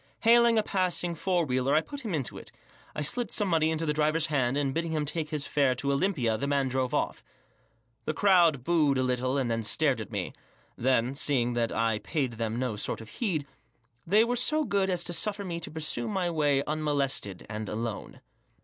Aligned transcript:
Hailing 0.21 0.57
a 0.57 0.63
passing 0.63 1.13
four 1.13 1.45
wheeler 1.45 1.75
i 1.75 1.81
put 1.81 2.01
him 2.01 2.15
into 2.15 2.35
it, 2.39 2.51
I 2.95 3.03
slipped 3.03 3.31
some 3.31 3.47
money 3.47 3.69
into 3.69 3.85
the 3.85 3.93
drivel 3.93 4.19
hand, 4.29 4.57
and* 4.57 4.73
bidding 4.73 4.93
him 4.93 5.05
take 5.05 5.29
his 5.29 5.45
fare 5.45 5.75
to 5.75 5.91
Olympia, 5.93 6.39
the 6.39 6.47
man 6.47 6.69
drove 6.69 6.91
off, 6.91 7.23
The 8.05 8.13
crowd 8.15 8.63
booed 8.63 8.97
a 8.97 9.03
little, 9.03 9.37
and 9.37 9.51
then 9.51 9.61
stared 9.61 10.01
at 10.01 10.11
me. 10.11 10.33
Then, 10.75 11.13
seeing 11.13 11.53
that 11.53 11.71
I 11.71 11.99
paid 11.99 12.31
them 12.33 12.57
no 12.57 12.75
sort 12.75 12.99
of 12.99 13.09
heed, 13.09 13.45
they 14.07 14.23
were 14.23 14.35
so 14.35 14.63
good 14.63 14.89
as 14.89 15.03
Xq 15.03 15.13
suffer 15.13 15.45
me 15.45 15.59
to 15.59 15.69
pursue 15.69 16.07
my 16.07 16.31
way 16.31 16.63
unmolested 16.63 17.45
and 17.47 17.69
alone. 17.69 18.21